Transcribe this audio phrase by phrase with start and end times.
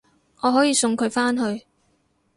[0.39, 1.67] 我可以送佢返去